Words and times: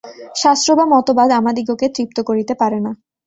শাস্ত্র 0.35 0.69
বা 0.77 0.85
মতবাদ 0.93 1.29
আমাদিগকে 1.39 1.87
তৃপ্ত 1.95 2.17
করিতে 2.29 2.53
পারে 2.61 2.79
না। 2.85 2.91